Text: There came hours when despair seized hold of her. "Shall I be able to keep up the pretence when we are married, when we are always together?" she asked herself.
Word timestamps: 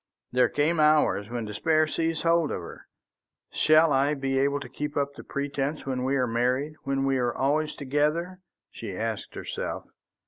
There 0.31 0.49
came 0.49 0.79
hours 0.79 1.29
when 1.29 1.45
despair 1.45 1.85
seized 1.85 2.23
hold 2.23 2.49
of 2.49 2.59
her. 2.59 2.87
"Shall 3.51 3.93
I 3.93 4.15
be 4.15 4.39
able 4.39 4.59
to 4.61 4.67
keep 4.67 4.97
up 4.97 5.13
the 5.13 5.23
pretence 5.23 5.85
when 5.85 6.03
we 6.03 6.15
are 6.15 6.25
married, 6.25 6.73
when 6.83 7.05
we 7.05 7.19
are 7.19 7.35
always 7.35 7.75
together?" 7.75 8.39
she 8.71 8.97
asked 8.97 9.35
herself. 9.35 9.85